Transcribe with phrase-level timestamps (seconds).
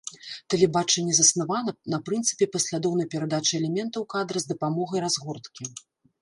[0.51, 5.63] Тэлебачанне заснавана на прынцыпе паслядоўнай перадачы элементаў кадра з дапамогай разгорткі.